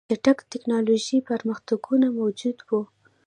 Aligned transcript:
چټک 0.09 0.37
ټکنالوژیکي 0.51 1.19
پرمختګونه 1.29 2.07
موجود 2.19 2.57
وو 2.67 2.81